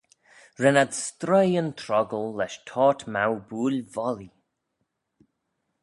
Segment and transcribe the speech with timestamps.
[0.61, 4.37] Ren ad stroie yn troggal lesh toyrt-mow booillvollee.